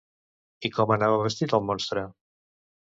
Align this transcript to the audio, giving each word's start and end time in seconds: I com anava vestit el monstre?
I 0.69 0.71
com 0.77 0.95
anava 0.95 1.21
vestit 1.25 1.55
el 1.61 1.65
monstre? 1.71 2.09